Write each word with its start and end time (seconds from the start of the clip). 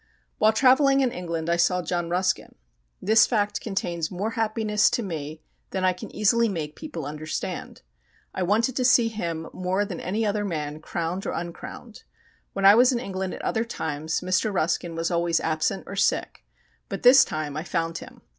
While 0.39 0.51
travelling 0.51 1.01
in 1.01 1.11
England 1.11 1.47
I 1.47 1.57
saw 1.57 1.83
John 1.83 2.09
Ruskin. 2.09 2.55
This 3.03 3.27
fact 3.27 3.61
contains 3.61 4.09
more 4.09 4.31
happiness 4.31 4.89
to 4.89 5.03
me 5.03 5.43
than 5.69 5.83
I 5.85 5.93
can 5.93 6.09
easily 6.09 6.49
make 6.49 6.75
people 6.75 7.05
understand. 7.05 7.83
I 8.33 8.41
wanted 8.41 8.75
to 8.77 8.83
see 8.83 9.09
him 9.09 9.47
more 9.53 9.85
than 9.85 9.99
any 9.99 10.25
other 10.25 10.43
man, 10.43 10.79
crowned 10.81 11.27
or 11.27 11.33
uncrowned. 11.33 12.01
When 12.53 12.65
I 12.65 12.73
was 12.73 12.91
in 12.91 12.97
England 12.99 13.35
at 13.35 13.43
other 13.43 13.63
times 13.63 14.21
Mr. 14.21 14.51
Ruskin 14.51 14.95
was 14.95 15.11
always 15.11 15.39
absent 15.39 15.83
or 15.85 15.95
sick, 15.95 16.43
but 16.89 17.03
this 17.03 17.23
time 17.23 17.55
I 17.55 17.61
found 17.63 17.99
him. 17.99 18.21